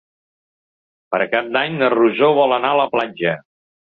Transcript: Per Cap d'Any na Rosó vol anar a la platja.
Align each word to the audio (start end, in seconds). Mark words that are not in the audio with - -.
Per 1.15 1.19
Cap 1.33 1.51
d'Any 1.57 1.77
na 1.81 1.91
Rosó 1.95 2.31
vol 2.39 2.57
anar 2.57 2.71
a 2.73 2.79
la 2.83 2.89
platja. 2.97 3.35